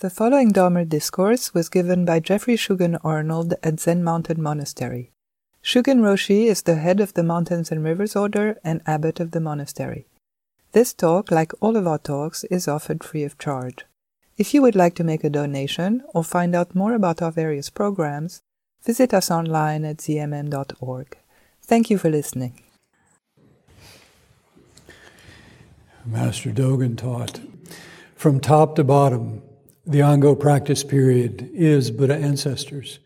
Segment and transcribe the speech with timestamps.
[0.00, 5.10] The following Dharma discourse was given by Geoffrey Shugen Arnold at Zen Mountain Monastery.
[5.60, 9.40] Shugen Roshi is the head of the Mountains and Rivers Order and abbot of the
[9.40, 10.06] monastery.
[10.70, 13.86] This talk, like all of our talks, is offered free of charge.
[14.36, 17.68] If you would like to make a donation or find out more about our various
[17.68, 18.40] programs,
[18.84, 21.18] visit us online at zmm.org.
[21.60, 22.62] Thank you for listening.
[26.06, 27.40] Master Dogen taught
[28.14, 29.42] from top to bottom,
[29.88, 32.98] the Ango practice period is Buddha ancestors.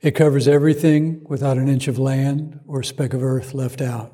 [0.00, 4.12] It covers everything without an inch of land or speck of earth left out.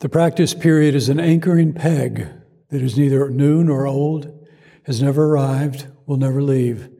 [0.00, 2.28] The practice period is an anchoring peg
[2.68, 4.46] that is neither new nor old,
[4.82, 6.90] has never arrived, will never leave.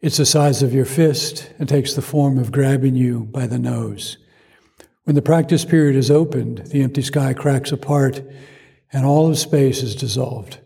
[0.00, 3.58] It's the size of your fist and takes the form of grabbing you by the
[3.58, 4.16] nose.
[5.04, 8.22] When the practice period is opened, the empty sky cracks apart
[8.90, 10.60] and all of space is dissolved.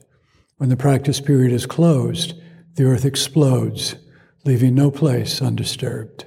[0.59, 2.35] When the practice period is closed,
[2.75, 3.97] the earth explodes,
[4.45, 6.25] leaving no place undisturbed.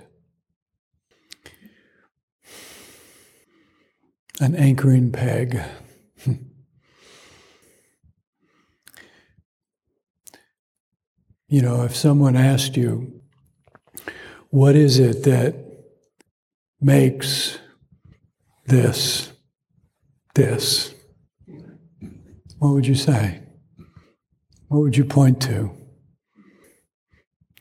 [4.40, 5.62] An anchoring peg.
[11.48, 13.22] you know, if someone asked you,
[14.50, 15.56] what is it that
[16.80, 17.58] makes
[18.68, 19.32] this,
[20.36, 20.94] this?
[22.60, 23.42] What would you say?
[24.68, 25.85] What would you point to?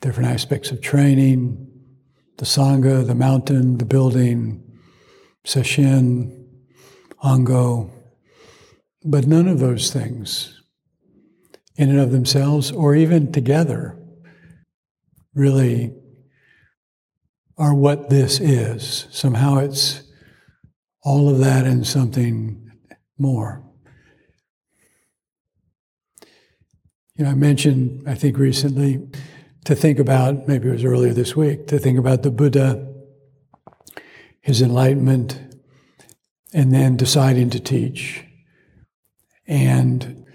[0.05, 1.67] Different aspects of training,
[2.37, 4.63] the Sangha, the mountain, the building,
[5.47, 6.47] Sesshin,
[7.25, 7.91] Ango,
[9.03, 10.61] but none of those things
[11.77, 13.99] in and of themselves or even together
[15.33, 15.95] really
[17.57, 19.07] are what this is.
[19.11, 20.03] Somehow it's
[21.03, 22.71] all of that and something
[23.17, 23.65] more.
[27.17, 29.09] You know, I mentioned, I think recently,
[29.65, 32.87] to think about, maybe it was earlier this week, to think about the Buddha,
[34.41, 35.41] his enlightenment,
[36.53, 38.25] and then deciding to teach.
[39.47, 40.27] And,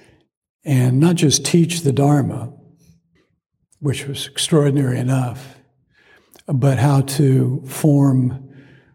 [0.65, 2.53] and not just teach the Dharma,
[3.79, 5.55] which was extraordinary enough,
[6.47, 8.51] but how to form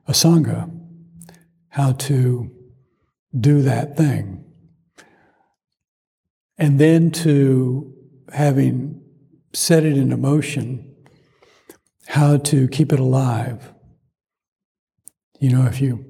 [0.07, 0.71] a Sangha,
[1.69, 2.51] how to
[3.39, 4.45] do that thing.
[6.59, 7.93] And then to
[8.33, 9.04] having
[9.55, 10.95] set it into motion,
[12.09, 13.73] how to keep it alive.
[15.41, 16.05] You know, if you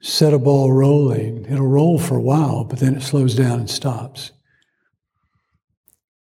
[0.00, 3.70] set a ball rolling, it'll roll for a while, but then it slows down and
[3.70, 4.32] stops.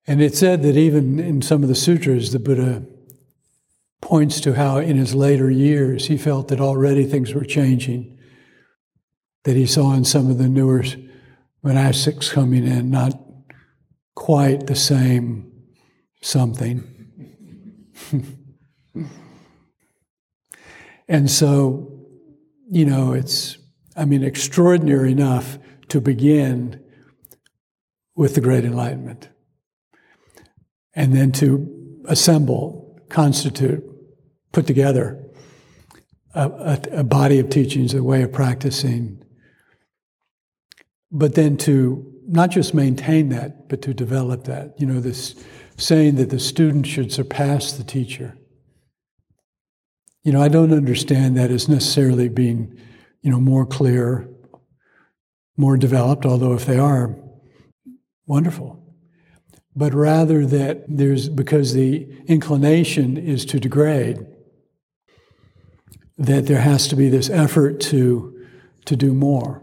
[0.07, 2.83] And it said that even in some of the sutras, the Buddha
[4.01, 8.19] points to how in his later years he felt that already things were changing,
[9.45, 10.85] that he saw in some of the newer
[11.65, 13.21] monastics coming in not
[14.15, 15.48] quite the same
[16.21, 16.85] something.
[21.09, 22.07] and so,
[22.71, 23.59] you know, it's,
[23.97, 25.59] I mean, extraordinary enough
[25.89, 26.83] to begin
[28.15, 29.29] with the Great Enlightenment
[30.95, 33.85] and then to assemble, constitute,
[34.53, 35.25] put together
[36.35, 39.23] a, a, a body of teachings, a way of practicing,
[41.11, 44.75] but then to not just maintain that, but to develop that.
[44.79, 45.43] You know, this
[45.79, 48.37] saying that the student should surpass the teacher.
[50.25, 52.79] You know, I don't understand that as necessarily being,
[53.23, 54.29] you know, more clear,
[55.57, 57.17] more developed, although if they are,
[58.27, 58.85] wonderful.
[59.75, 64.27] But rather that there's, because the inclination is to degrade,
[66.19, 68.45] that there has to be this effort to,
[68.87, 69.63] to do more.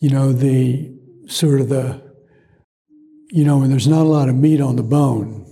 [0.00, 0.92] You know, the
[1.26, 2.02] sort of the,
[3.30, 5.46] you know, when there's not a lot of meat on the bone,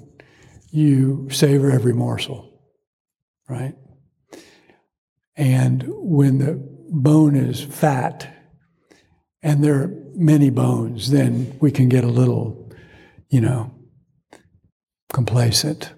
[0.71, 2.61] you savor every morsel,
[3.49, 3.75] right?
[5.37, 6.61] And when the
[6.91, 8.35] bone is fat
[9.43, 12.73] and there are many bones, then we can get a little,
[13.29, 13.73] you know,
[15.13, 15.93] complacent.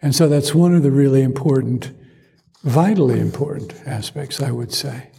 [0.00, 1.92] And so that's one of the really important,
[2.64, 5.11] vitally important aspects, I would say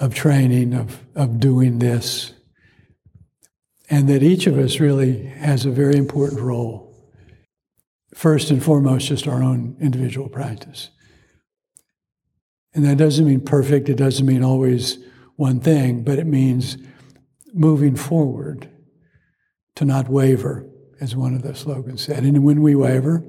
[0.00, 2.32] of training, of, of doing this,
[3.90, 6.88] and that each of us really has a very important role.
[8.14, 10.90] First and foremost, just our own individual practice.
[12.72, 14.98] And that doesn't mean perfect, it doesn't mean always
[15.36, 16.78] one thing, but it means
[17.52, 18.70] moving forward,
[19.74, 20.66] to not waver,
[21.00, 22.22] as one of the slogans said.
[22.22, 23.24] And when we waver,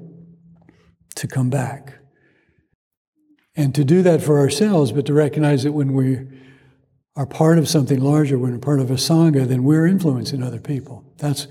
[1.16, 1.98] to come back.
[3.54, 6.26] And to do that for ourselves, but to recognize that when we
[7.14, 10.60] are part of something larger, when we're part of a Sangha, then we're influencing other
[10.60, 11.04] people.
[11.18, 11.46] That's,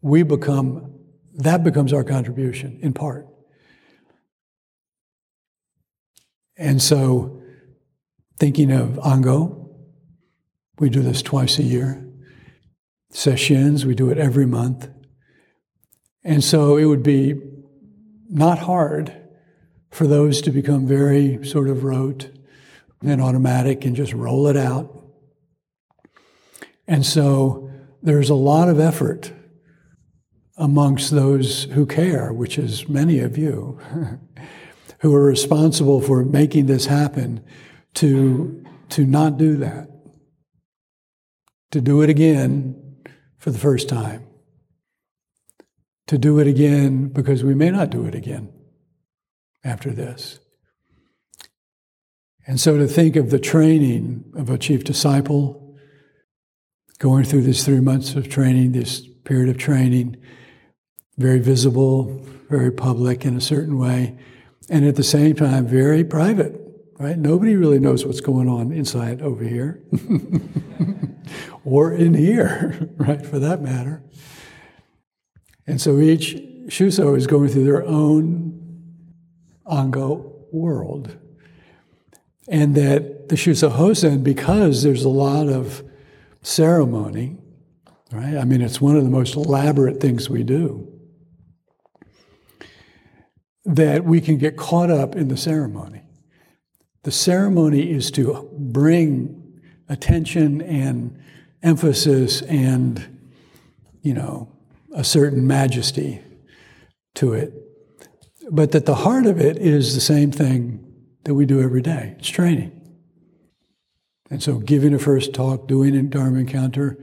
[0.00, 0.98] we become,
[1.34, 3.26] that becomes our contribution in part.
[6.56, 7.40] And so,
[8.38, 9.70] thinking of Ango,
[10.80, 12.04] we do this twice a year.
[13.12, 14.88] Sesshin, we do it every month.
[16.24, 17.34] And so it would be
[18.28, 19.14] not hard
[19.90, 22.30] for those to become very sort of rote
[23.02, 24.94] and automatic and just roll it out.
[26.86, 27.70] And so
[28.02, 29.32] there's a lot of effort
[30.56, 33.78] amongst those who care, which is many of you,
[35.00, 37.44] who are responsible for making this happen,
[37.94, 39.88] to, to not do that,
[41.70, 42.96] to do it again
[43.36, 44.26] for the first time,
[46.06, 48.52] to do it again because we may not do it again
[49.64, 50.40] after this.
[52.48, 55.76] And so to think of the training of a chief disciple,
[56.98, 60.16] going through these three months of training, this period of training,
[61.18, 64.16] very visible, very public in a certain way,
[64.70, 66.58] and at the same time, very private,
[66.98, 67.18] right?
[67.18, 69.82] Nobody really knows what's going on inside over here
[71.66, 74.02] or in here, right, for that matter.
[75.66, 76.34] And so each
[76.68, 78.94] Shuso is going through their own
[79.70, 81.18] Ango world.
[82.48, 85.82] And that the Shuso Hosen, because there's a lot of
[86.42, 87.36] ceremony,
[88.10, 88.36] right?
[88.36, 90.88] I mean, it's one of the most elaborate things we do,
[93.64, 96.02] that we can get caught up in the ceremony.
[97.02, 101.18] The ceremony is to bring attention and
[101.62, 103.18] emphasis and,
[104.00, 104.50] you know,
[104.94, 106.22] a certain majesty
[107.14, 107.52] to it
[108.50, 110.84] but that the heart of it is the same thing
[111.28, 112.72] that we do every day it's training.
[114.30, 116.98] And so, giving a first talk, doing a Dharma encounter,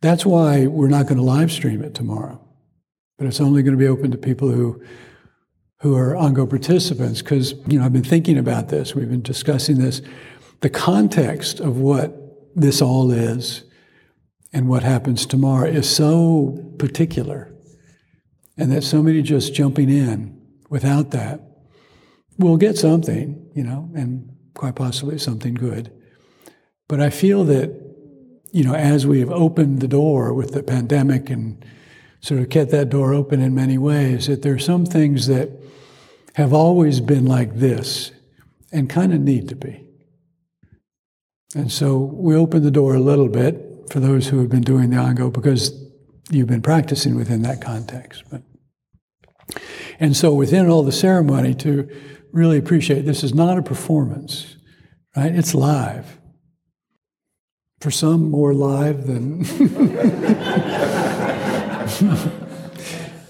[0.00, 2.42] that's why we're not going to live stream it tomorrow.
[3.18, 4.82] But it's only going to be open to people who,
[5.80, 9.78] who are Ango participants, because you know, I've been thinking about this, we've been discussing
[9.78, 10.00] this.
[10.60, 12.16] The context of what
[12.56, 13.62] this all is
[14.54, 17.54] and what happens tomorrow is so particular,
[18.56, 20.40] and that so many just jumping in
[20.70, 21.47] without that,
[22.38, 25.92] we'll get something, you know, and quite possibly something good.
[26.88, 27.70] But I feel that,
[28.52, 31.64] you know, as we have opened the door with the pandemic and
[32.20, 35.50] sort of kept that door open in many ways, that there are some things that
[36.34, 38.12] have always been like this
[38.72, 39.84] and kind of need to be.
[41.54, 44.90] And so we open the door a little bit for those who have been doing
[44.90, 45.72] the Ango because
[46.30, 48.24] you've been practicing within that context.
[48.30, 48.42] But
[49.98, 51.88] and so within all the ceremony, to
[52.32, 54.56] really appreciate this is not a performance,
[55.16, 55.34] right?
[55.34, 56.18] It's live.
[57.80, 59.44] For some, more live than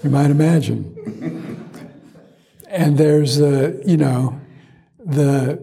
[0.03, 0.95] you might imagine.
[2.69, 4.41] And there's a, you know,
[4.99, 5.63] the,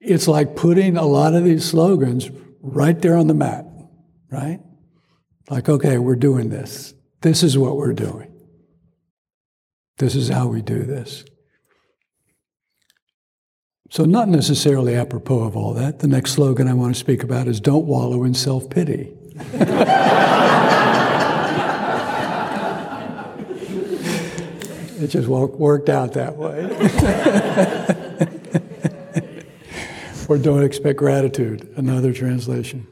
[0.00, 2.30] it's like putting a lot of these slogans
[2.60, 3.66] right there on the mat,
[4.30, 4.60] right?
[5.50, 6.94] Like, okay, we're doing this.
[7.20, 8.30] This is what we're doing.
[9.98, 11.24] This is how we do this.
[13.94, 17.46] So, not necessarily apropos of all that, the next slogan I want to speak about
[17.46, 19.12] is Don't Wallow in Self Pity.
[24.98, 26.64] it just worked out that way.
[30.28, 32.88] or don't expect gratitude, another translation.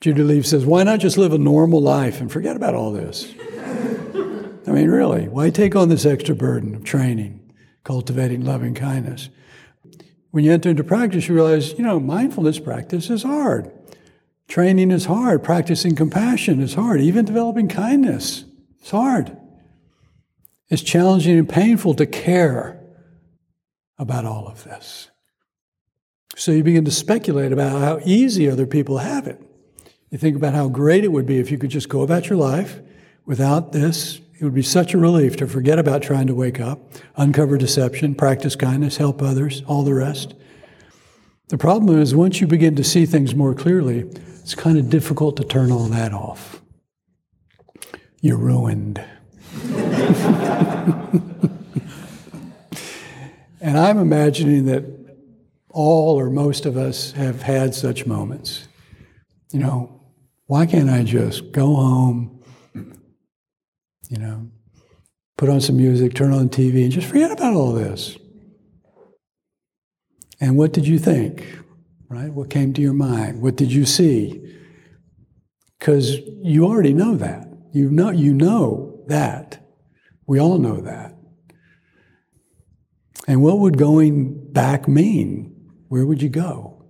[0.00, 3.34] Judy Lief says, Why not just live a normal life and forget about all this?
[4.68, 7.40] I mean, really, why take on this extra burden of training,
[7.82, 9.30] cultivating loving kindness?
[10.30, 13.72] When you enter into practice, you realize, you know, mindfulness practice is hard.
[14.46, 15.42] Training is hard.
[15.42, 17.00] Practicing compassion is hard.
[17.00, 18.44] Even developing kindness
[18.82, 19.36] is hard.
[20.68, 22.80] It's challenging and painful to care
[23.98, 25.10] about all of this.
[26.36, 29.42] So you begin to speculate about how easy other people have it.
[30.10, 32.38] You think about how great it would be if you could just go about your
[32.38, 32.80] life
[33.26, 36.92] without this it would be such a relief to forget about trying to wake up,
[37.16, 40.34] uncover deception, practice kindness, help others, all the rest.
[41.48, 44.00] The problem is, once you begin to see things more clearly,
[44.40, 46.62] it's kind of difficult to turn all that off.
[48.20, 49.04] You're ruined.
[53.60, 54.84] and I'm imagining that
[55.70, 58.68] all or most of us have had such moments.
[59.50, 60.00] You know,
[60.46, 62.37] why can't I just go home?
[64.08, 64.50] You know,
[65.36, 68.16] put on some music, turn on TV, and just forget about all this.
[70.40, 71.58] And what did you think
[72.08, 72.32] right?
[72.32, 73.42] What came to your mind?
[73.42, 74.42] What did you see?
[75.78, 77.48] Because you already know that.
[77.72, 79.64] You know, you know that.
[80.26, 81.14] We all know that.
[83.26, 85.54] And what would going back mean?
[85.88, 86.82] Where would you go?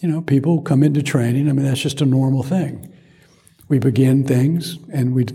[0.00, 1.48] You know, people come into training.
[1.48, 2.90] I mean, that's just a normal thing.
[3.68, 5.26] We begin things and we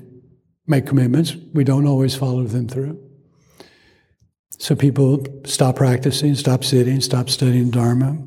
[0.68, 1.36] make commitments.
[1.54, 3.02] We don't always follow them through.
[4.58, 8.26] So people stop practicing, stop sitting, stop studying Dharma,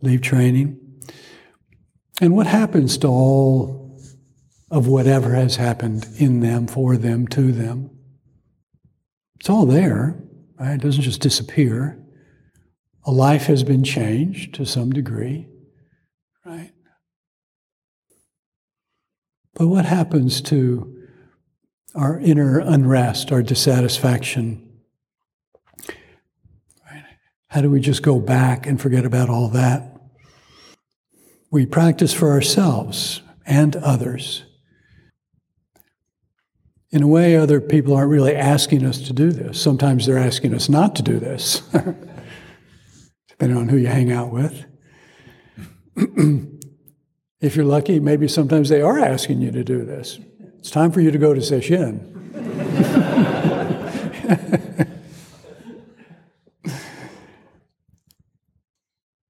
[0.00, 0.80] leave training.
[2.20, 3.98] And what happens to all
[4.70, 7.90] of whatever has happened in them, for them, to them?
[9.38, 10.22] It's all there,
[10.58, 10.74] right?
[10.74, 12.02] It doesn't just disappear.
[13.04, 15.46] A life has been changed to some degree,
[16.44, 16.72] right?
[19.54, 20.95] But what happens to
[21.96, 24.62] our inner unrest, our dissatisfaction?
[27.48, 29.98] How do we just go back and forget about all that?
[31.50, 34.44] We practice for ourselves and others.
[36.90, 39.60] In a way, other people aren't really asking us to do this.
[39.60, 41.60] Sometimes they're asking us not to do this,
[43.28, 44.64] depending on who you hang out with.
[47.40, 50.20] if you're lucky, maybe sometimes they are asking you to do this.
[50.66, 52.00] It's time for you to go to Sesshin.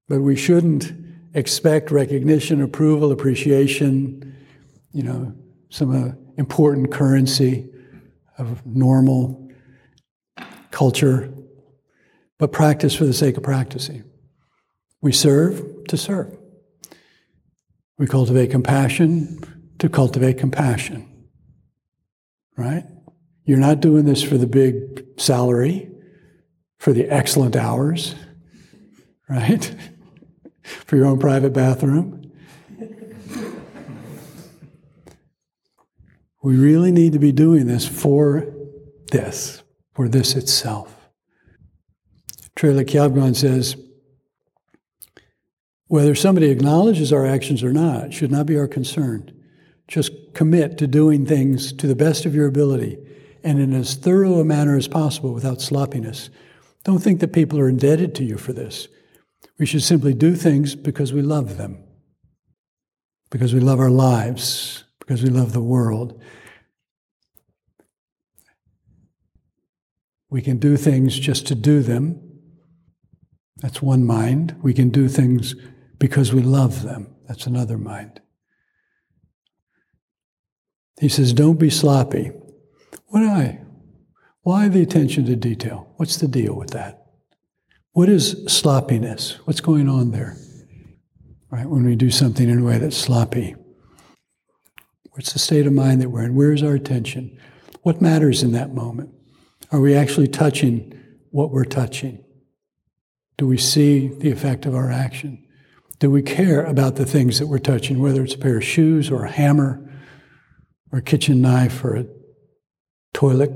[0.08, 0.94] but we shouldn't
[1.34, 4.34] expect recognition, approval, appreciation,
[4.92, 5.34] you know,
[5.68, 7.68] some uh, important currency
[8.38, 9.50] of normal
[10.70, 11.30] culture,
[12.38, 14.04] but practice for the sake of practicing.
[15.02, 16.34] We serve to serve.
[17.98, 19.38] We cultivate compassion
[19.80, 21.12] to cultivate compassion.
[22.56, 22.84] Right?
[23.44, 25.90] You're not doing this for the big salary,
[26.78, 28.14] for the excellent hours,
[29.28, 29.74] right?
[30.62, 32.22] for your own private bathroom.
[36.42, 38.46] we really need to be doing this for
[39.10, 39.62] this,
[39.94, 41.10] for this itself.
[42.54, 43.76] Traleg Kyabgon says,
[45.88, 49.35] whether somebody acknowledges our actions or not should not be our concern.
[49.88, 52.98] Just commit to doing things to the best of your ability
[53.44, 56.30] and in as thorough a manner as possible without sloppiness.
[56.82, 58.88] Don't think that people are indebted to you for this.
[59.58, 61.82] We should simply do things because we love them,
[63.30, 66.20] because we love our lives, because we love the world.
[70.28, 72.20] We can do things just to do them.
[73.58, 74.56] That's one mind.
[74.60, 75.54] We can do things
[75.98, 77.14] because we love them.
[77.28, 78.20] That's another mind.
[81.00, 82.32] He says, Don't be sloppy.
[83.06, 83.60] What I?
[84.42, 85.92] Why the attention to detail?
[85.96, 87.06] What's the deal with that?
[87.92, 89.38] What is sloppiness?
[89.44, 90.36] What's going on there?
[91.50, 93.54] Right, when we do something in a way that's sloppy.
[95.12, 96.34] What's the state of mind that we're in?
[96.34, 97.38] Where's our attention?
[97.82, 99.10] What matters in that moment?
[99.72, 100.92] Are we actually touching
[101.30, 102.22] what we're touching?
[103.38, 105.46] Do we see the effect of our action?
[105.98, 109.10] Do we care about the things that we're touching, whether it's a pair of shoes
[109.10, 109.85] or a hammer
[110.92, 112.06] or a kitchen knife or a
[113.12, 113.52] toilet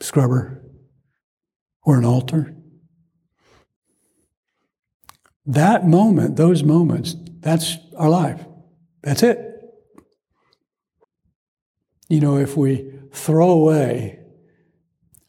[0.00, 0.62] scrubber
[1.82, 2.54] or an altar?
[5.46, 8.44] That moment, those moments, that's our life.
[9.02, 9.38] That's it.
[12.08, 14.20] You know, if we throw away,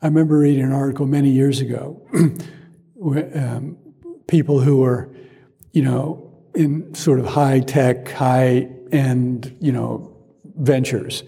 [0.02, 2.02] I remember reading an article many years ago,
[3.36, 3.78] um,
[4.28, 5.14] people who were,
[5.72, 6.22] you know,
[6.54, 10.15] in sort of high tech, high end, you know,
[10.58, 11.24] ventures,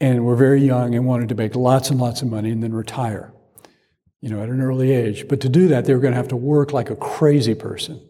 [0.00, 2.72] and were very young and wanted to make lots and lots of money and then
[2.72, 3.32] retire
[4.20, 5.26] you know, at an early age.
[5.28, 8.06] But to do that, they were going to have to work like a crazy person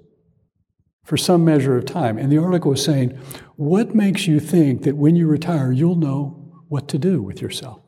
[1.05, 2.19] for some measure of time.
[2.19, 3.19] And the article was saying,
[3.57, 7.83] what makes you think that when you retire, you'll know what to do with yourself?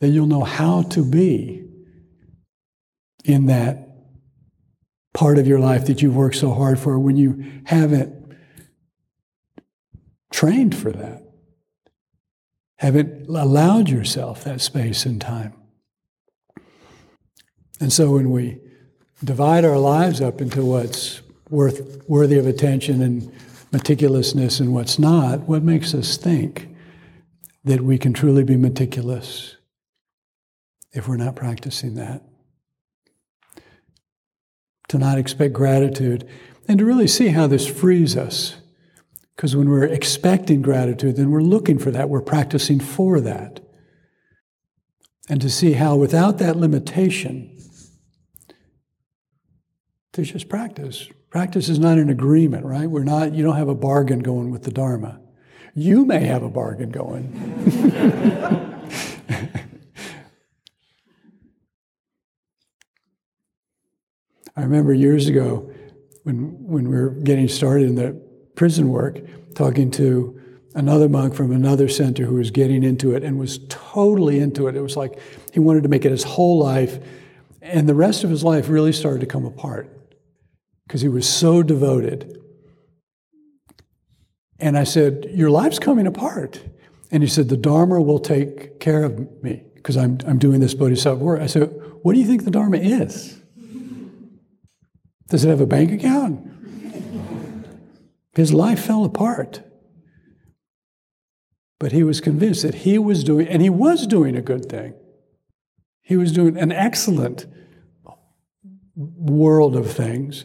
[0.00, 1.64] That you'll know how to be
[3.24, 3.82] in that
[5.14, 8.14] part of your life that you've worked so hard for when you haven't
[10.30, 11.22] trained for that,
[12.76, 15.54] haven't allowed yourself that space and time.
[17.80, 18.58] And so when we
[19.24, 23.32] divide our lives up into what's worth, worthy of attention and
[23.72, 26.68] meticulousness and what's not, what makes us think
[27.64, 29.56] that we can truly be meticulous
[30.92, 32.22] if we're not practicing that?
[34.88, 36.28] To not expect gratitude
[36.68, 38.56] and to really see how this frees us.
[39.36, 43.60] Because when we're expecting gratitude, then we're looking for that, we're practicing for that.
[45.28, 47.52] And to see how, without that limitation,
[50.12, 52.88] there's just practice Practice is not an agreement, right?
[52.88, 55.20] We're not, you don't have a bargain going with the Dharma.
[55.74, 57.30] You may have a bargain going.
[64.56, 65.70] I remember years ago
[66.22, 68.25] when, when we were getting started in the
[68.56, 69.20] prison work,
[69.54, 70.40] talking to
[70.74, 74.76] another monk from another center who was getting into it and was totally into it.
[74.76, 75.18] It was like
[75.52, 76.98] he wanted to make it his whole life.
[77.62, 79.90] And the rest of his life really started to come apart
[80.86, 82.40] because he was so devoted.
[84.58, 86.62] And I said, Your life's coming apart.
[87.10, 90.74] And he said, The Dharma will take care of me because I'm, I'm doing this
[90.74, 91.40] bodhisattva work.
[91.40, 91.72] I said,
[92.02, 93.40] What do you think the Dharma is?
[95.28, 96.46] Does it have a bank account?
[98.36, 99.62] His life fell apart.
[101.80, 104.94] But he was convinced that he was doing, and he was doing a good thing.
[106.02, 107.46] He was doing an excellent
[108.94, 110.44] world of things,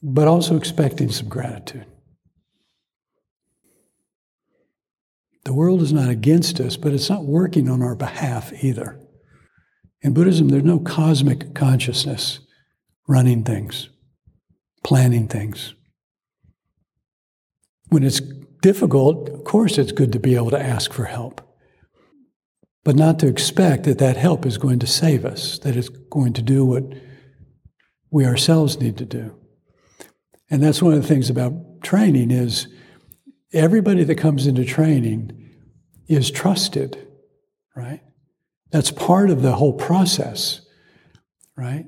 [0.00, 1.86] but also expecting some gratitude.
[5.44, 9.00] The world is not against us, but it's not working on our behalf either.
[10.02, 12.38] In Buddhism, there's no cosmic consciousness
[13.08, 13.88] running things,
[14.84, 15.74] planning things.
[17.94, 18.20] When it's
[18.60, 21.40] difficult, of course, it's good to be able to ask for help,
[22.82, 26.32] but not to expect that that help is going to save us, that it's going
[26.32, 26.82] to do what
[28.10, 29.38] we ourselves need to do.
[30.50, 32.66] And that's one of the things about training is
[33.52, 35.54] everybody that comes into training
[36.08, 36.98] is trusted,
[37.76, 38.02] right?
[38.72, 40.62] That's part of the whole process,
[41.56, 41.86] right?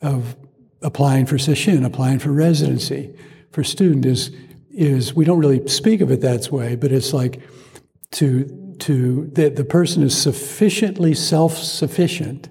[0.00, 0.34] of
[0.80, 3.14] applying for sesshin, applying for residency
[3.52, 4.30] for student is
[4.74, 7.40] is we don't really speak of it that way, but it's like
[8.12, 12.48] to to that the person is sufficiently self-sufficient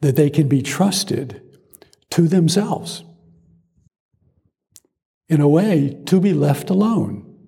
[0.00, 1.42] that they can be trusted
[2.10, 3.02] to themselves.
[5.28, 7.38] In a way, to be left alone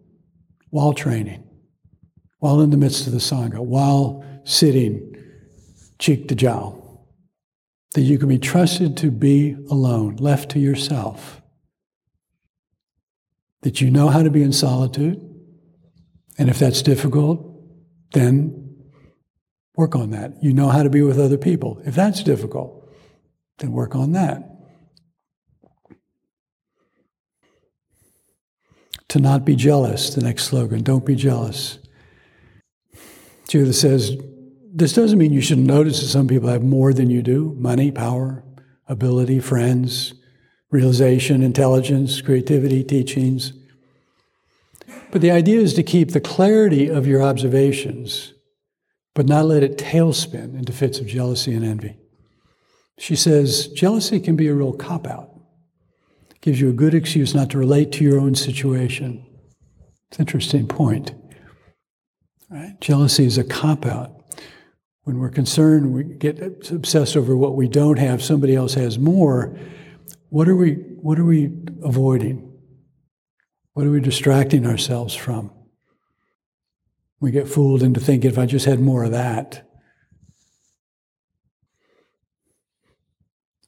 [0.71, 1.45] while training,
[2.39, 5.15] while in the midst of the Sangha, while sitting
[5.99, 7.07] cheek to jowl
[7.95, 11.41] that you can be trusted to be alone, left to yourself.
[13.67, 15.21] That you know how to be in solitude.
[16.39, 17.53] And if that's difficult,
[18.13, 18.77] then
[19.75, 20.35] work on that.
[20.41, 21.83] You know how to be with other people.
[21.85, 22.89] If that's difficult,
[23.59, 24.49] then work on that.
[29.09, 30.85] To not be jealous, the next slogan.
[30.85, 31.81] Don't be jealous.
[33.49, 34.17] Judith says,
[34.73, 37.91] this doesn't mean you shouldn't notice that some people have more than you do money,
[37.91, 38.45] power,
[38.87, 40.15] ability, friends,
[40.71, 43.53] realization, intelligence, creativity, teachings.
[45.11, 48.33] But the idea is to keep the clarity of your observations,
[49.15, 51.97] but not let it tailspin into fits of jealousy and envy.
[52.99, 55.31] She says jealousy can be a real cop out.
[56.41, 59.27] Gives you a good excuse not to relate to your own situation.
[60.09, 61.13] It's an interesting point.
[62.49, 62.81] Right?
[62.81, 64.13] Jealousy is a cop out.
[65.03, 69.57] When we're concerned, we get obsessed over what we don't have, somebody else has more.
[70.29, 72.53] What are we, what are we avoiding?
[73.75, 75.51] What are we distracting ourselves from?
[77.21, 79.69] We get fooled into thinking if I just had more of that.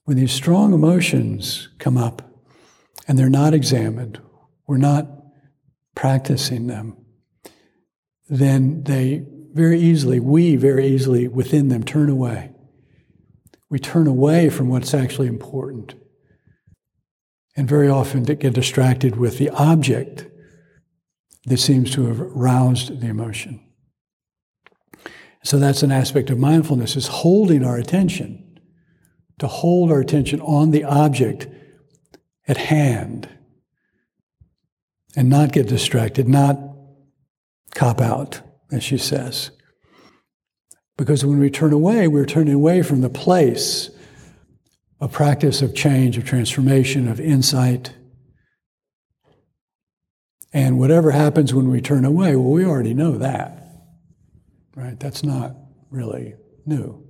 [0.05, 2.23] When these strong emotions come up
[3.07, 4.21] and they're not examined,
[4.67, 5.07] we're not
[5.95, 6.97] practicing them,
[8.29, 12.53] then they very easily, we very easily within them turn away.
[13.71, 15.95] We turn away from what's actually important.
[17.59, 20.27] And very often get distracted with the object
[21.47, 23.61] that seems to have roused the emotion.
[25.43, 28.61] So that's an aspect of mindfulness is holding our attention,
[29.41, 31.49] to hold our attention on the object
[32.47, 33.29] at hand
[35.17, 36.61] and not get distracted, not
[37.75, 38.41] cop out
[38.71, 39.51] as she says.
[40.97, 43.91] Because when we turn away, we're turning away from the place
[45.01, 47.95] of practice of change, of transformation, of insight.
[50.53, 53.65] And whatever happens when we turn away, well, we already know that.
[54.75, 54.99] Right?
[54.99, 55.57] That's not
[55.91, 56.35] really
[56.67, 57.05] new.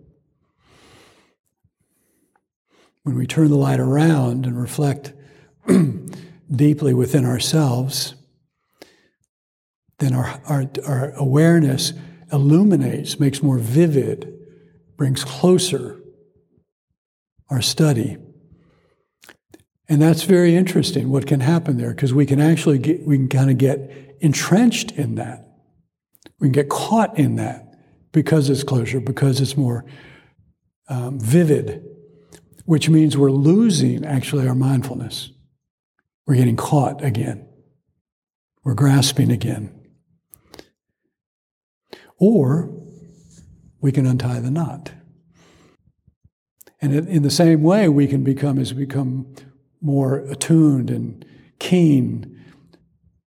[3.03, 5.13] When we turn the light around and reflect
[6.51, 8.15] deeply within ourselves,
[9.99, 11.93] then our, our, our awareness
[12.31, 14.35] illuminates, makes more vivid,
[14.97, 16.01] brings closer
[17.51, 18.17] our study.
[19.89, 23.29] And that's very interesting what can happen there because we can actually get, we can
[23.29, 25.45] kind of get entrenched in that.
[26.41, 27.65] We can get caught in that
[28.13, 29.85] because it's closer, because it's more
[30.89, 31.85] um, vivid.
[32.69, 35.31] which means we're losing actually our mindfulness.
[36.27, 37.49] We're getting caught again.
[38.63, 39.73] We're grasping again.
[42.19, 42.71] Or
[43.81, 44.93] we can untie the knot.
[46.81, 49.35] And in the same way, we can become, as we become
[49.81, 51.25] more attuned and
[51.59, 52.45] keen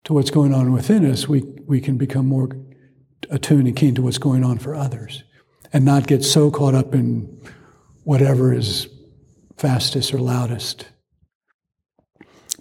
[0.03, 2.49] to what's going on within us, we, we can become more
[3.29, 5.23] attuned and keen to what's going on for others
[5.73, 7.41] and not get so caught up in
[8.03, 8.87] whatever is
[9.57, 10.87] fastest or loudest.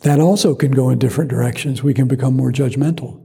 [0.03, 1.83] That also can go in different directions.
[1.83, 3.25] We can become more judgmental,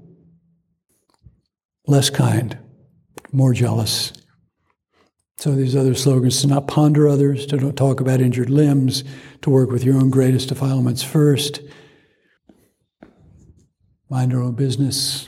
[1.85, 2.57] less kind,
[3.31, 4.13] more jealous.
[5.37, 9.03] So these other slogans to not ponder others, to not talk about injured limbs,
[9.41, 11.61] to work with your own greatest defilements first,
[14.09, 15.27] mind our own business.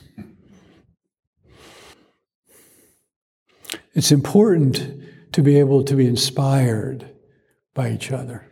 [3.94, 7.10] It's important to be able to be inspired
[7.74, 8.52] by each other.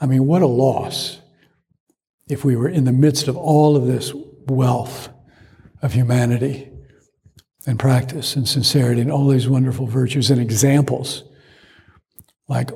[0.00, 1.20] I mean, what a loss
[2.28, 4.12] if we were in the midst of all of this
[4.46, 5.08] wealth
[5.82, 6.67] of humanity
[7.66, 11.24] and practice and sincerity and all these wonderful virtues and examples.
[12.48, 12.70] Like,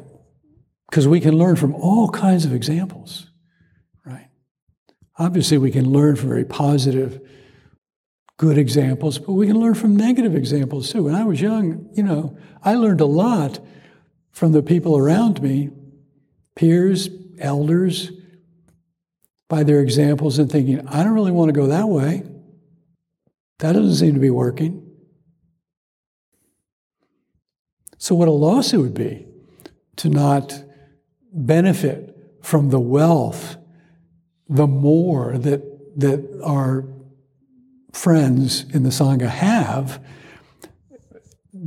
[0.91, 3.31] because we can learn from all kinds of examples,
[4.05, 4.29] right?
[5.19, 7.21] Obviously, we can learn from very positive,
[8.37, 11.05] good examples, but we can learn from negative examples too.
[11.05, 13.61] When I was young, you know, I learned a lot
[14.31, 15.71] from the people around me,
[16.57, 18.11] peers, elders,
[19.49, 22.25] by their examples and thinking, I don't really want to go that way.
[23.59, 24.89] That doesn't seem to be working.
[27.99, 29.27] So, what a loss it would be
[29.97, 30.65] to not
[31.33, 33.57] benefit from the wealth,
[34.49, 35.63] the more that,
[35.99, 36.85] that our
[37.93, 40.03] friends in the Sangha have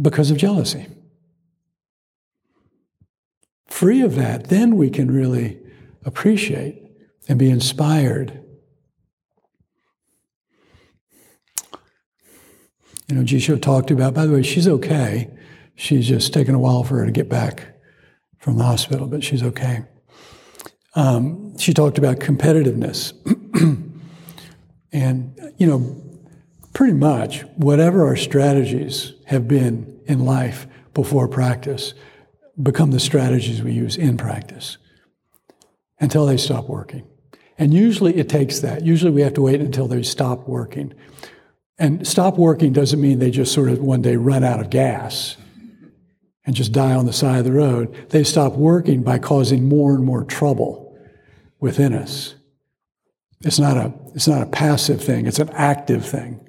[0.01, 0.87] because of jealousy.
[3.67, 5.59] Free of that, then we can really
[6.03, 6.81] appreciate
[7.27, 8.44] and be inspired.
[13.07, 15.29] You know, Jisho talked about, by the way, she's okay.
[15.75, 17.67] She's just taken a while for her to get back
[18.39, 19.83] from the hospital, but she's okay.
[20.95, 23.13] Um, she talked about competitiveness.
[24.91, 26.01] and, you know,
[26.73, 31.93] pretty much whatever our strategies have been in life before practice
[32.61, 34.77] become the strategies we use in practice
[35.99, 37.05] until they stop working.
[37.57, 38.83] And usually it takes that.
[38.83, 40.93] Usually we have to wait until they stop working.
[41.77, 45.35] And stop working doesn't mean they just sort of one day run out of gas
[46.45, 48.09] and just die on the side of the road.
[48.09, 50.97] They stop working by causing more and more trouble
[51.59, 52.35] within us.
[53.41, 56.41] It's not a, it's not a passive thing, it's an active thing.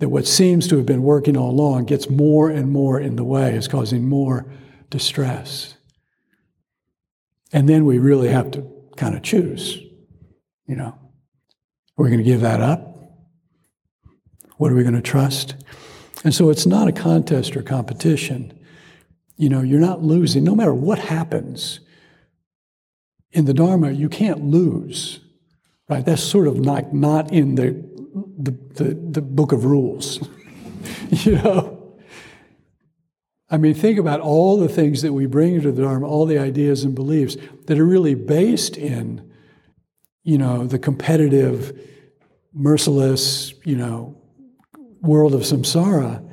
[0.00, 3.24] That what seems to have been working all along gets more and more in the
[3.24, 4.46] way, is causing more
[4.90, 5.76] distress.
[7.52, 9.78] And then we really have to kind of choose.
[10.66, 10.98] You know,
[11.96, 12.93] are we going to give that up?
[14.56, 15.54] What are we going to trust?
[16.24, 18.58] And so it's not a contest or competition.
[19.36, 20.44] You know, you're not losing.
[20.44, 21.80] No matter what happens
[23.32, 25.20] in the Dharma, you can't lose,
[25.88, 26.04] right?
[26.04, 27.72] That's sort of not, not in the,
[28.38, 30.26] the, the, the book of rules,
[31.10, 31.70] you know?
[33.50, 36.38] I mean, think about all the things that we bring into the Dharma, all the
[36.38, 37.36] ideas and beliefs
[37.66, 39.30] that are really based in
[40.24, 41.78] you know, the competitive,
[42.52, 44.16] merciless, you know,
[45.04, 46.28] world of samsara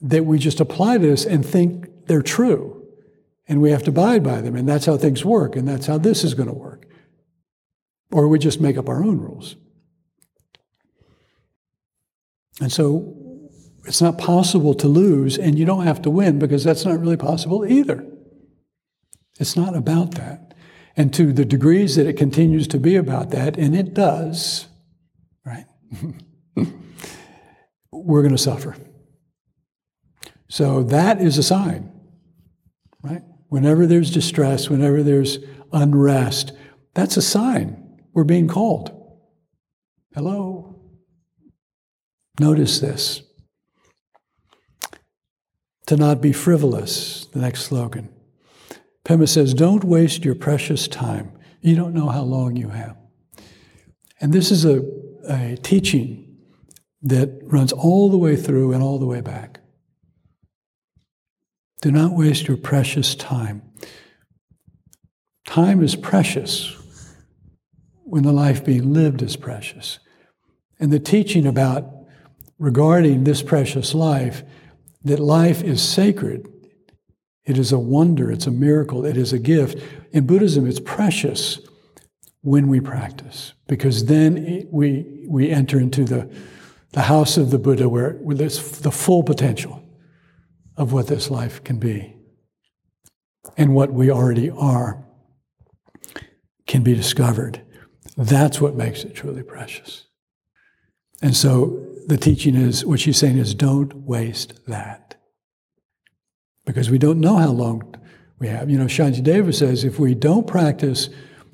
[0.00, 2.74] that we just apply this and think they're true.
[3.48, 4.54] And we have to abide by them.
[4.56, 5.56] And that's how things work.
[5.56, 6.86] And that's how this is going to work.
[8.12, 9.56] Or we just make up our own rules.
[12.60, 13.18] And so
[13.86, 17.16] it's not possible to lose, and you don't have to win because that's not really
[17.16, 18.06] possible either.
[19.38, 20.54] It's not about that.
[20.96, 24.66] And to the degrees that it continues to be about that, and it does,
[25.44, 25.64] right,
[27.92, 28.76] we're going to suffer.
[30.48, 31.92] So that is a sign,
[33.02, 33.22] right?
[33.48, 35.38] Whenever there's distress, whenever there's
[35.72, 36.52] unrest,
[36.94, 38.94] that's a sign we're being called.
[40.14, 40.80] Hello?
[42.40, 43.22] Notice this.
[45.86, 48.10] To not be frivolous, the next slogan.
[49.04, 51.32] Pema says, Don't waste your precious time.
[51.60, 52.96] You don't know how long you have.
[54.20, 54.82] And this is a,
[55.28, 56.27] a teaching
[57.02, 59.60] that runs all the way through and all the way back.
[61.80, 63.62] Do not waste your precious time.
[65.46, 66.76] Time is precious
[68.04, 69.98] when the life being lived is precious.
[70.80, 71.90] And the teaching about
[72.58, 74.42] regarding this precious life,
[75.04, 76.48] that life is sacred
[77.48, 79.82] It is a wonder, it's a miracle, it is a gift.
[80.12, 81.58] In Buddhism, it's precious
[82.42, 86.30] when we practice, because then we, we enter into the,
[86.92, 89.82] the house of the Buddha where, there's the full potential
[90.76, 92.16] of what this life can be
[93.56, 95.04] and what we already are
[96.66, 97.62] can be discovered.
[98.16, 100.04] That's what makes it truly precious.
[101.20, 105.16] And so the teaching is what she's saying is don't waste that.
[106.64, 107.94] Because we don't know how long
[108.38, 108.70] we have.
[108.70, 111.08] You know, Shantideva says if we don't practice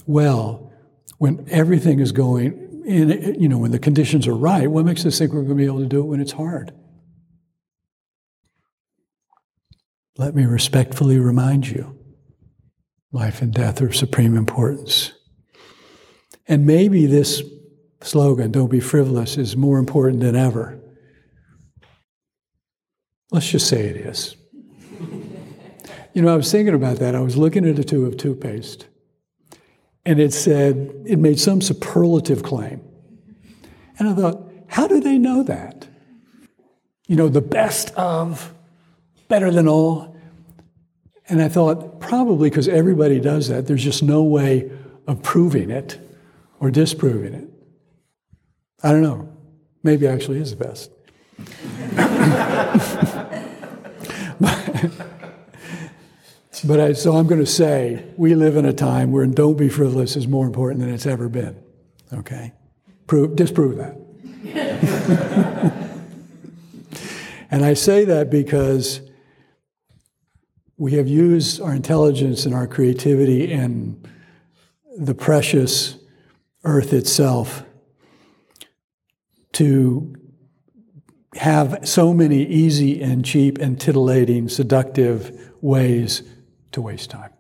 [0.06, 0.72] well,
[1.18, 5.18] when everything is going in, you know, when the conditions are right, what makes us
[5.18, 6.72] think we're going to be able to do it when it's hard?
[10.16, 11.98] Let me respectfully remind you
[13.10, 15.12] life and death are of supreme importance.
[16.46, 17.42] And maybe this
[18.02, 20.80] slogan, don't be frivolous, is more important than ever.
[23.30, 24.36] Let's just say it is.
[26.12, 27.14] you know, I was thinking about that.
[27.14, 28.86] I was looking at a tube of toothpaste,
[30.06, 32.82] and it said, it made some superlative claim.
[33.98, 35.86] And I thought, how do they know that?
[37.06, 38.52] You know, the best of,
[39.28, 40.16] better than all.
[41.28, 44.70] And I thought, probably because everybody does that, there's just no way
[45.06, 45.98] of proving it
[46.60, 47.48] or disproving it.
[48.82, 49.28] I don't know.
[49.82, 50.90] Maybe actually is the best.
[54.40, 55.03] but,
[56.70, 60.16] I, so I'm going to say we live in a time where don't be frivolous
[60.16, 61.62] is more important than it's ever been.
[62.12, 62.52] Okay?
[63.06, 63.96] Prove, disprove that.
[67.50, 69.02] and I say that because
[70.76, 74.08] we have used our intelligence and our creativity and
[74.96, 75.98] the precious
[76.64, 77.62] earth itself
[79.52, 80.14] to
[81.36, 86.22] have so many easy and cheap and titillating, seductive ways
[86.74, 87.30] to waste time.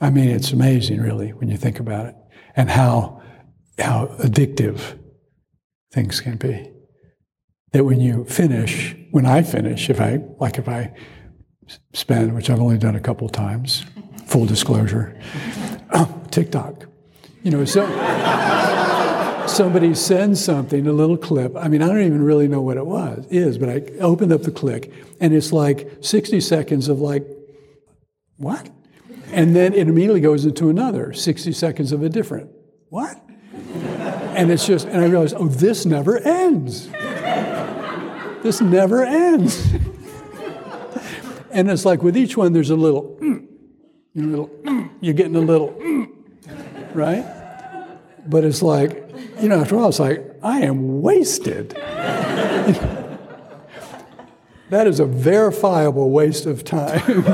[0.00, 2.14] I mean, it's amazing, really, when you think about it,
[2.56, 3.20] and how,
[3.78, 4.98] how addictive
[5.92, 6.70] things can be.
[7.72, 10.92] That when you finish, when I finish, if I, like if I
[11.92, 13.84] spend, which I've only done a couple times,
[14.26, 15.20] full disclosure,
[16.30, 16.86] TikTok.
[17.42, 17.86] You know, so
[19.60, 21.54] somebody sends something, a little clip.
[21.54, 24.40] I mean, I don't even really know what it was, is, but I opened up
[24.42, 27.26] the click, and it's like 60 seconds of like,
[28.38, 28.70] what?
[29.32, 32.50] And then it immediately goes into another 60 seconds of a different,
[32.88, 33.22] what?
[34.34, 36.88] And it's just, and I realized, oh, this never ends.
[38.42, 39.74] This never ends.
[41.50, 43.46] and it's like with each one, there's a little, mm,
[44.14, 46.08] know, little, mm, you're getting a little, mm,
[46.94, 47.26] right?
[48.26, 49.09] But it's like,
[49.40, 51.70] you know, after all, it's like, I am wasted.
[54.70, 57.02] that is a verifiable waste of time.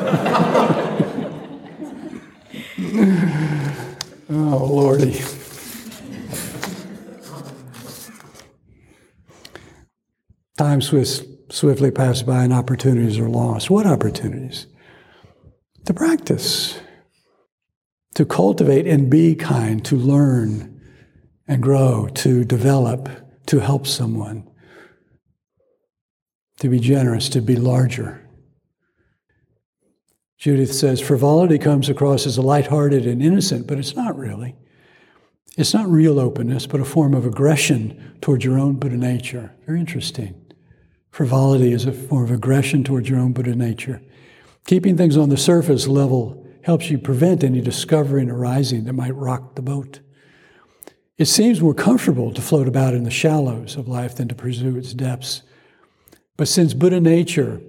[4.30, 5.20] oh, Lordy.
[10.56, 13.68] Time swiftly passes by and opportunities are lost.
[13.68, 14.66] What opportunities?
[15.84, 16.80] To practice,
[18.14, 20.75] to cultivate and be kind, to learn
[21.48, 23.08] and grow, to develop,
[23.46, 24.48] to help someone,
[26.58, 28.28] to be generous, to be larger.
[30.38, 34.56] Judith says frivolity comes across as light-hearted and innocent, but it's not really.
[35.56, 39.54] It's not real openness, but a form of aggression towards your own Buddha nature.
[39.66, 40.34] Very interesting.
[41.10, 44.02] Frivolity is a form of aggression towards your own Buddha nature.
[44.66, 49.14] Keeping things on the surface level helps you prevent any discovery and arising that might
[49.14, 50.00] rock the boat.
[51.18, 54.76] It seems more comfortable to float about in the shallows of life than to pursue
[54.76, 55.42] its depths.
[56.36, 57.60] But since Buddha nature,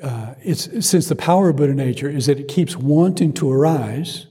[0.00, 4.26] uh, it's, since the power of Buddha nature is that it keeps wanting to arise,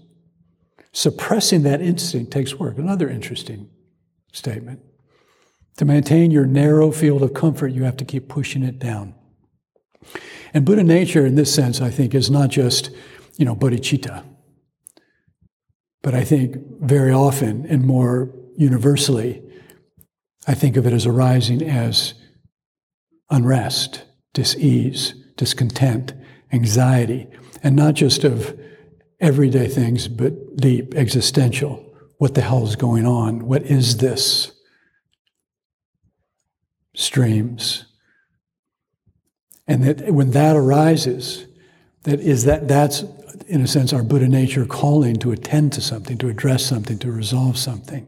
[0.94, 2.78] suppressing that instinct takes work.
[2.78, 3.70] Another interesting
[4.32, 4.80] statement.
[5.78, 9.14] To maintain your narrow field of comfort, you have to keep pushing it down.
[10.54, 12.90] And Buddha nature, in this sense, I think, is not just,
[13.38, 14.24] you know, bodhicitta.
[16.08, 19.42] But I think very often and more universally,
[20.48, 22.14] I think of it as arising as
[23.30, 26.14] unrest, dis-ease, discontent,
[26.54, 27.28] anxiety,
[27.62, 28.58] and not just of
[29.20, 31.86] everyday things, but deep, existential.
[32.20, 33.46] What the hell is going on?
[33.46, 34.54] What is this?
[36.96, 37.84] Streams.
[39.68, 41.48] And that when that arises,
[42.08, 43.04] that is that that's
[43.48, 47.12] in a sense, our Buddha nature calling to attend to something, to address something, to
[47.12, 48.08] resolve something.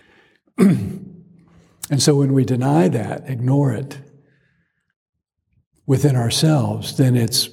[0.58, 3.98] and so when we deny that, ignore it,
[5.86, 7.48] within ourselves, then it's,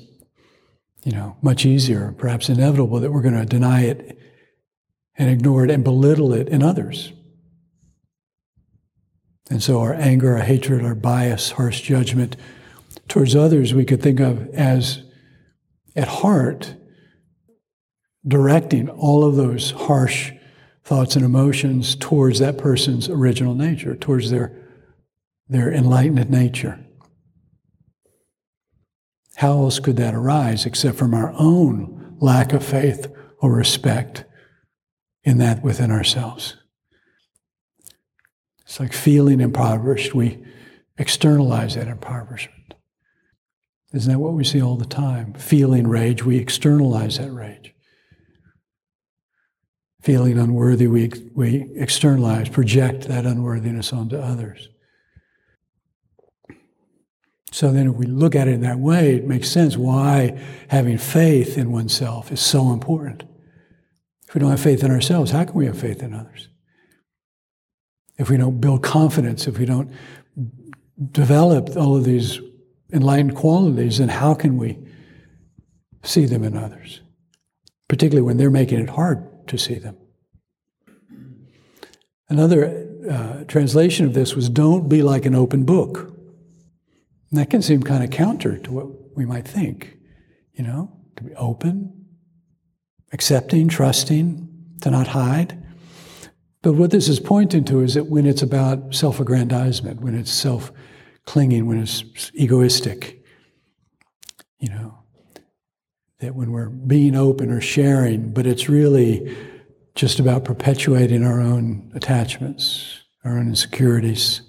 [1.03, 4.19] you know, much easier, perhaps inevitable, that we're going to deny it
[5.15, 7.11] and ignore it and belittle it in others.
[9.49, 12.35] And so our anger, our hatred, our bias, harsh judgment
[13.07, 15.03] towards others we could think of as,
[15.97, 16.75] at heart,
[18.25, 20.31] directing all of those harsh
[20.83, 24.69] thoughts and emotions towards that person's original nature, towards their,
[25.49, 26.79] their enlightened nature.
[29.35, 34.23] How else could that arise except from our own lack of faith or respect
[35.23, 36.55] in that within ourselves?
[38.65, 40.13] It's like feeling impoverished.
[40.13, 40.43] We
[40.97, 42.56] externalize that impoverishment.
[43.97, 45.33] Isn't that what we see all the time?
[45.33, 47.73] Feeling rage, we externalize that rage.
[50.01, 54.69] Feeling unworthy, we, we externalize, project that unworthiness onto others.
[57.51, 60.97] So then, if we look at it in that way, it makes sense why having
[60.97, 63.23] faith in oneself is so important.
[64.27, 66.49] If we don't have faith in ourselves, how can we have faith in others?
[68.17, 69.91] if we don't build confidence, if we don't
[71.11, 72.39] develop all of these
[72.91, 74.77] enlightened qualities, then how can we
[76.03, 77.01] see them in others?
[77.87, 79.97] Particularly when they're making it hard to see them.
[82.29, 86.13] Another uh, translation of this was don't be like an open book.
[87.29, 89.97] And that can seem kind of counter to what we might think,
[90.53, 92.05] you know, to be open,
[93.11, 94.47] accepting, trusting,
[94.81, 95.63] to not hide.
[96.61, 100.31] But what this is pointing to is that when it's about self aggrandizement, when it's
[100.31, 100.71] self
[101.27, 103.23] clinging, when it's egoistic,
[104.59, 104.97] you know,
[106.19, 109.37] that when we're being open or sharing, but it's really
[109.93, 114.41] just about perpetuating our own attachments, our own insecurities,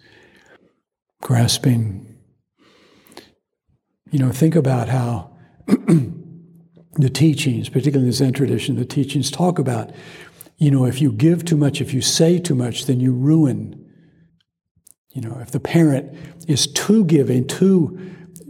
[1.20, 2.16] grasping.
[4.10, 5.36] You know, think about how
[5.66, 9.92] the teachings, particularly in the Zen tradition, the teachings talk about
[10.58, 13.87] you know, if you give too much, if you say too much, then you ruin.
[15.12, 16.16] You know, if the parent
[16.46, 17.98] is too giving, too,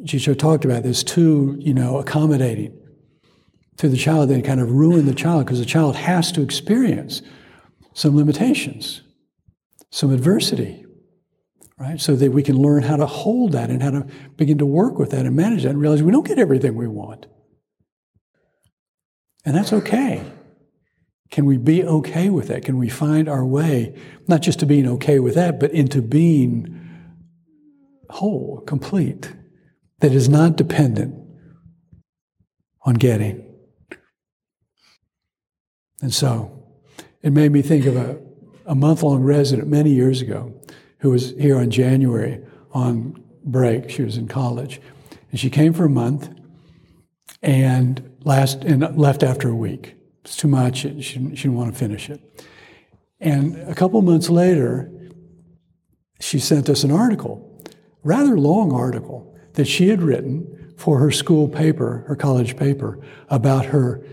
[0.03, 2.77] Jicho talked about this, too, you know, accommodating
[3.77, 7.23] to the child, then kind of ruin the child because the child has to experience
[7.94, 9.03] some limitations,
[9.90, 10.85] some adversity,
[11.79, 12.01] right?
[12.01, 14.99] So that we can learn how to hold that and how to begin to work
[14.99, 17.27] with that and manage that and realize we don't get everything we want.
[19.44, 20.25] And that's okay.
[21.31, 22.64] Can we be okay with that?
[22.64, 23.95] Can we find our way,
[24.27, 26.75] not just to being okay with that, but into being
[28.09, 29.35] whole, complete,
[30.01, 31.14] that is not dependent
[32.83, 33.45] on getting?
[36.01, 36.64] And so
[37.23, 38.19] it made me think of a,
[38.67, 40.55] a month long resident many years ago
[41.01, 42.41] who was here on January
[42.73, 43.91] on break.
[43.91, 44.81] She was in college.
[45.31, 46.31] And she came for a month
[47.43, 49.98] and last and left after a week.
[50.25, 50.79] It's too much.
[50.79, 52.21] She, she didn't want to finish it.
[53.21, 54.93] And a couple months later,
[56.21, 57.65] she sent us an article,
[58.03, 63.67] rather long article, that she had written for her school paper, her college paper, about
[63.67, 64.05] her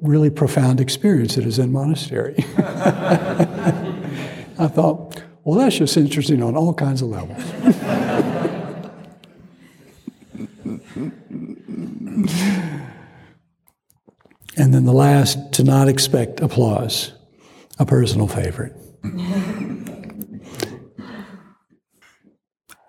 [0.00, 2.36] really profound experience at a Zen monastery.
[2.56, 2.62] I
[4.68, 7.42] thought, well, that's just interesting on all kinds of levels.
[14.56, 17.12] And then the last, to not expect applause,
[17.78, 18.74] a personal favorite.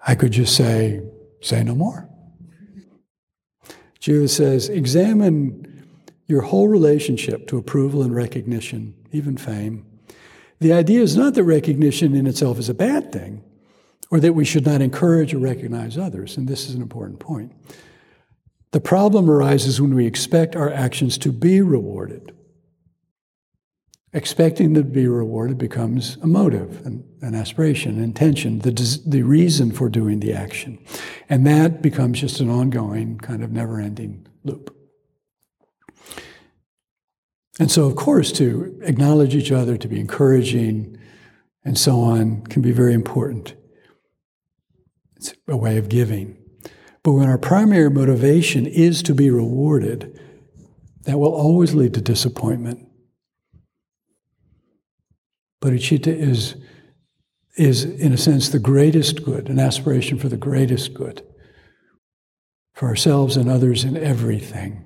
[0.07, 1.01] I could just say,
[1.41, 2.07] say no more.
[3.99, 5.87] Judith says, examine
[6.27, 9.85] your whole relationship to approval and recognition, even fame.
[10.59, 13.43] The idea is not that recognition in itself is a bad thing,
[14.11, 17.51] or that we should not encourage or recognize others, and this is an important point.
[18.71, 22.33] The problem arises when we expect our actions to be rewarded.
[24.11, 28.71] Expecting to be rewarded becomes a motive, an, an aspiration, an intention, the,
[29.05, 30.79] the reason for doing the action.
[31.27, 34.73] And that becomes just an ongoing, kind of never ending loop.
[37.59, 40.97] And so, of course, to acknowledge each other, to be encouraging,
[41.63, 43.55] and so on, can be very important.
[45.17, 46.37] It's a way of giving.
[47.05, 50.19] But when our primary motivation is to be rewarded,
[51.03, 52.89] that will always lead to disappointment.
[55.61, 56.55] Bodhicitta is,
[57.57, 61.21] is, in a sense, the greatest good, an aspiration for the greatest good,
[62.73, 64.83] for ourselves and others in everything.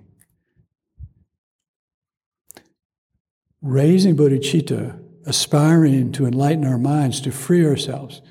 [3.62, 8.22] Raising bodhicitta, aspiring to enlighten our minds, to free ourselves,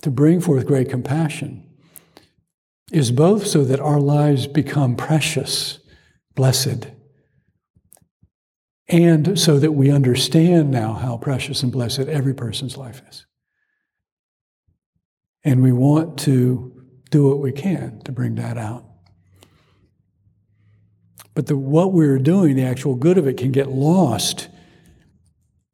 [0.00, 1.66] to bring forth great compassion
[2.90, 5.78] is both so that our lives become precious,
[6.34, 6.88] blessed,
[8.88, 13.26] and so that we understand now how precious and blessed every person's life is.
[15.44, 18.84] And we want to do what we can to bring that out.
[21.34, 24.48] But the, what we're doing, the actual good of it, can get lost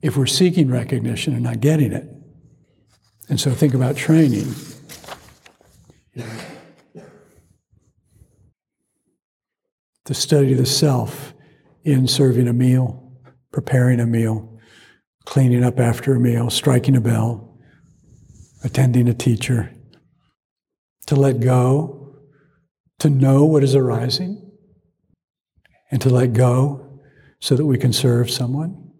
[0.03, 2.07] if we're seeking recognition and not getting it.
[3.29, 4.55] And so think about training.
[10.07, 11.35] To study the self
[11.83, 13.13] in serving a meal,
[13.53, 14.59] preparing a meal,
[15.25, 17.59] cleaning up after a meal, striking a bell,
[18.63, 19.73] attending a teacher,
[21.07, 22.17] to let go,
[23.01, 24.51] to know what is arising,
[25.91, 27.01] and to let go
[27.41, 28.91] so that we can serve someone,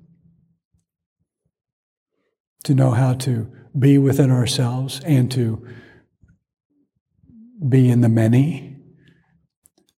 [2.65, 5.67] to know how to be within ourselves and to
[7.69, 8.76] be in the many,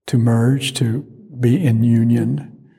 [0.08, 1.05] to merge, to
[1.39, 2.70] be in union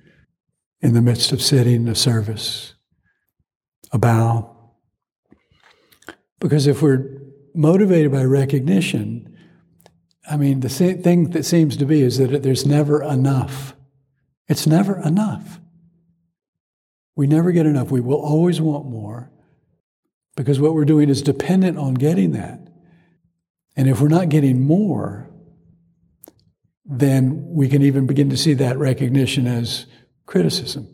[0.81, 2.75] in the midst of sitting, a service,
[3.93, 4.55] a bow.
[6.41, 7.21] Because if we're
[7.55, 9.37] motivated by recognition,
[10.31, 13.75] I mean, the thing that seems to be is that there's never enough.
[14.47, 15.61] It's never enough.
[17.17, 17.91] We never get enough.
[17.91, 19.31] We will always want more
[20.37, 22.69] because what we're doing is dependent on getting that.
[23.77, 25.28] And if we're not getting more,
[26.89, 29.85] then we can even begin to see that recognition as
[30.25, 30.89] criticism.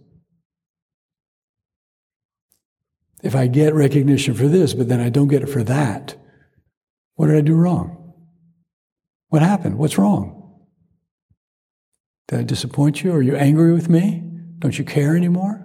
[3.22, 6.16] If I get recognition for this, but then I don't get it for that,
[7.14, 8.12] what did I do wrong?
[9.28, 9.78] What happened?
[9.78, 10.66] What's wrong?
[12.28, 13.14] Did I disappoint you?
[13.14, 14.22] Are you angry with me?
[14.58, 15.63] Don't you care anymore?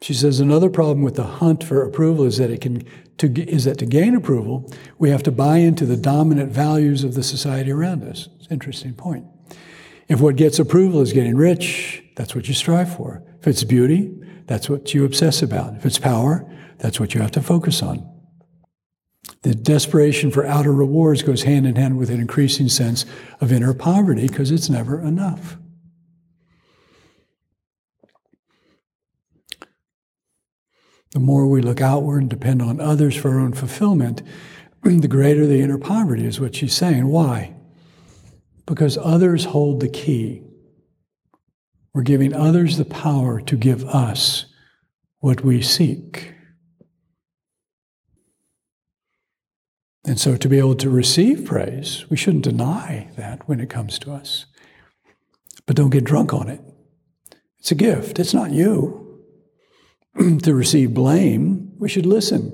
[0.00, 2.84] She says another problem with the hunt for approval is that it can
[3.18, 7.14] to, is that to gain approval, we have to buy into the dominant values of
[7.14, 8.28] the society around us.
[8.36, 9.26] It's an interesting point.
[10.08, 13.22] If what gets approval is getting rich, that's what you strive for.
[13.40, 14.14] If it's beauty,
[14.46, 15.74] that's what you obsess about.
[15.76, 18.08] If it's power, that's what you have to focus on.
[19.42, 23.04] The desperation for outer rewards goes hand in hand with an increasing sense
[23.40, 25.58] of inner poverty because it's never enough.
[31.12, 34.22] The more we look outward and depend on others for our own fulfillment,
[34.82, 37.08] the greater the inner poverty is what she's saying.
[37.08, 37.54] Why?
[38.66, 40.42] Because others hold the key.
[41.94, 44.46] We're giving others the power to give us
[45.20, 46.34] what we seek.
[50.04, 53.98] And so, to be able to receive praise, we shouldn't deny that when it comes
[54.00, 54.46] to us.
[55.66, 56.60] But don't get drunk on it.
[57.58, 58.97] It's a gift, it's not you.
[60.42, 62.52] to receive blame, we should listen.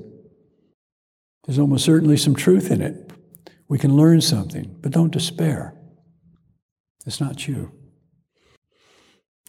[1.46, 3.12] There's almost certainly some truth in it.
[3.68, 5.74] We can learn something, but don't despair.
[7.06, 7.72] It's not you.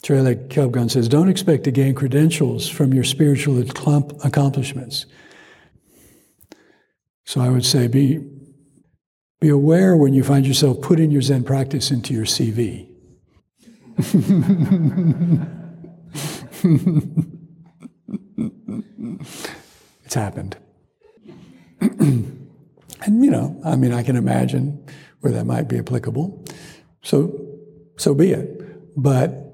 [0.02, 5.06] Traleg Kyabgon says, Don't expect to gain credentials from your spiritual accomplishments.
[7.24, 8.20] So I would say be,
[9.40, 12.92] be aware when you find yourself putting your Zen practice into your CV.
[20.04, 20.58] it's happened.
[21.82, 22.48] and,
[23.08, 24.86] you know, I mean, I can imagine
[25.22, 26.46] where that might be applicable.
[27.02, 27.58] So,
[27.98, 28.96] so be it.
[28.96, 29.46] But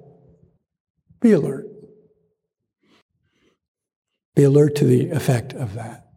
[1.19, 1.67] be alert.
[4.35, 6.07] Be alert to the effect of that.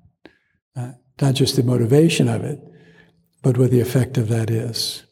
[0.76, 2.60] Uh, not just the motivation of it,
[3.42, 5.04] but what the effect of that is.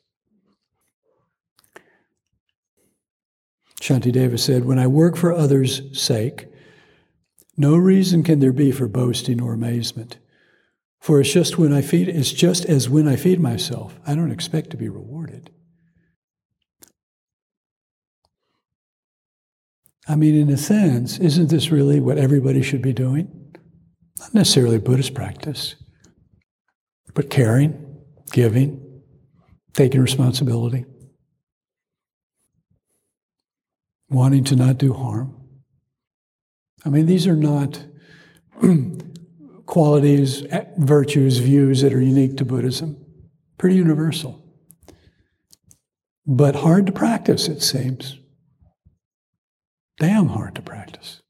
[3.80, 6.46] Shantideva said, When I work for others' sake,
[7.62, 10.18] no reason can there be for boasting or amazement.
[11.00, 14.32] For it's just when I feed it's just as when I feed myself, I don't
[14.32, 15.50] expect to be rewarded.
[20.08, 23.54] I mean, in a sense, isn't this really what everybody should be doing?
[24.18, 25.76] Not necessarily Buddhist practice.
[27.14, 28.00] But caring,
[28.32, 29.02] giving,
[29.74, 30.84] taking responsibility,
[34.08, 35.41] wanting to not do harm.
[36.84, 37.84] I mean, these are not
[39.66, 42.96] qualities, eh, virtues, views that are unique to Buddhism.
[43.58, 44.42] Pretty universal.
[46.26, 48.18] But hard to practice, it seems.
[49.98, 51.22] Damn hard to practice.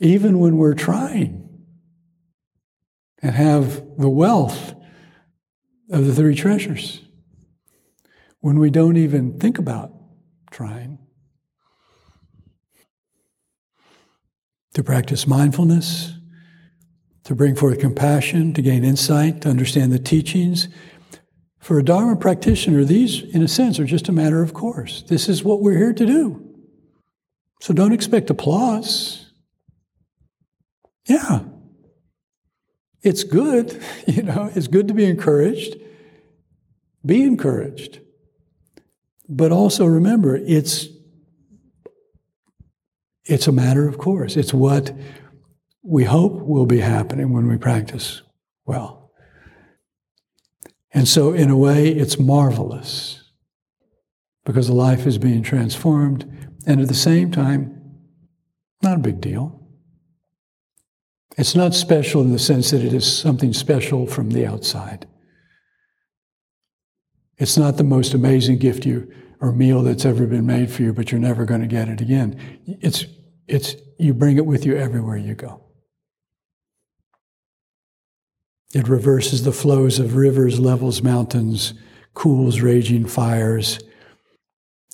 [0.00, 1.48] Even when we're trying
[3.22, 4.74] and have the wealth
[5.90, 7.02] of the three treasures
[8.40, 9.92] when we don't even think about
[10.50, 10.98] trying.
[14.74, 16.14] To practice mindfulness,
[17.24, 20.68] to bring forth compassion, to gain insight, to understand the teachings.
[21.58, 25.02] For a Dharma practitioner, these, in a sense, are just a matter of course.
[25.02, 26.52] This is what we're here to do.
[27.60, 29.30] So don't expect applause.
[31.06, 31.40] Yeah.
[33.02, 35.76] It's good, you know, it's good to be encouraged.
[37.04, 38.00] Be encouraged.
[39.28, 40.88] But also remember, it's
[43.24, 44.36] it's a matter of course.
[44.36, 44.92] It's what
[45.82, 48.22] we hope will be happening when we practice
[48.64, 49.10] well.
[50.94, 53.30] And so, in a way, it's marvelous
[54.44, 56.28] because the life is being transformed,
[56.66, 57.80] and at the same time,
[58.82, 59.60] not a big deal.
[61.38, 65.06] It's not special in the sense that it is something special from the outside.
[67.38, 69.10] It's not the most amazing gift you
[69.42, 72.00] or meal that's ever been made for you, but you're never going to get it
[72.00, 72.60] again.
[72.64, 73.04] It's,
[73.48, 75.64] it's, you bring it with you everywhere you go.
[78.72, 81.74] It reverses the flows of rivers, levels mountains,
[82.14, 83.80] cools raging fires,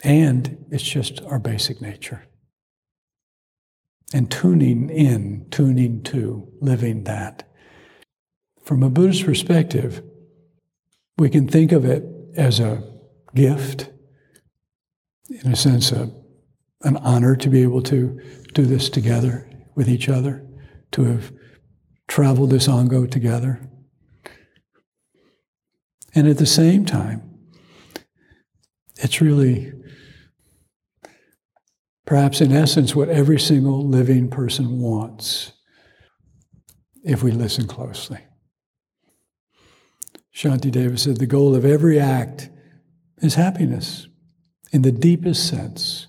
[0.03, 2.24] and it's just our basic nature.
[4.14, 7.46] And tuning in, tuning to, living that.
[8.64, 10.03] From a Buddhist perspective,
[11.18, 12.82] we can think of it as a
[13.34, 13.90] gift,
[15.28, 16.10] in a sense, a,
[16.82, 18.20] an honor to be able to
[18.54, 20.46] do this together with each other,
[20.92, 21.32] to have
[22.06, 23.60] traveled this Ango together.
[26.14, 27.22] And at the same time,
[28.96, 29.72] it's really,
[32.06, 35.52] perhaps in essence, what every single living person wants
[37.04, 38.18] if we listen closely.
[40.34, 42.50] Shantideva said the goal of every act
[43.18, 44.07] is happiness
[44.72, 46.06] in the deepest sense.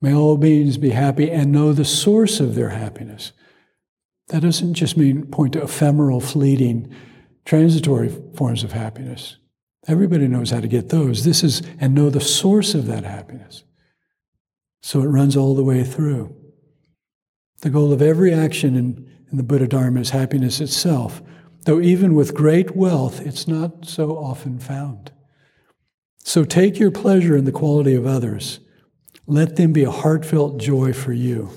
[0.00, 3.32] May all beings be happy and know the source of their happiness.
[4.28, 6.94] That doesn't just mean point to ephemeral, fleeting,
[7.44, 9.36] transitory forms of happiness.
[9.86, 11.24] Everybody knows how to get those.
[11.24, 13.64] This is, and know the source of that happiness.
[14.82, 16.36] So it runs all the way through.
[17.60, 21.22] The goal of every action in, in the Buddha Dharma is happiness itself,
[21.64, 25.12] though even with great wealth, it's not so often found.
[26.24, 28.58] So take your pleasure in the quality of others.
[29.26, 31.50] Let them be a heartfelt joy for you.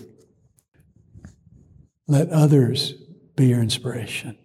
[2.05, 2.93] Let others
[3.35, 4.37] be your inspiration.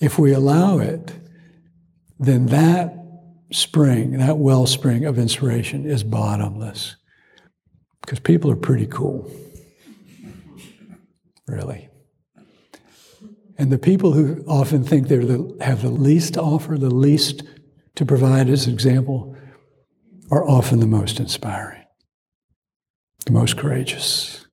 [0.00, 1.12] If we allow it,
[2.18, 2.96] then that
[3.52, 6.96] spring, that wellspring of inspiration is bottomless.
[8.00, 9.30] Because people are pretty cool,
[11.46, 11.88] really.
[13.58, 15.18] And the people who often think they
[15.64, 17.42] have the least to offer, the least
[18.00, 19.36] to provide as an example,
[20.30, 21.84] are often the most inspiring,
[23.26, 24.46] the most courageous.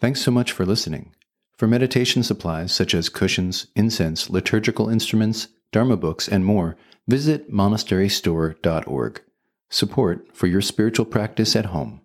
[0.00, 1.14] Thanks so much for listening.
[1.58, 9.22] For meditation supplies such as cushions, incense, liturgical instruments, Dharma books, and more, visit monasterystore.org.
[9.68, 12.03] Support for your spiritual practice at home.